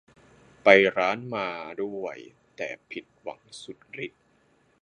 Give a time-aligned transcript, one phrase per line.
[0.63, 1.47] ไปร้าน มา
[1.81, 2.17] ด้วย
[2.57, 4.23] แต่ผิดหวังสุดฤทธิ์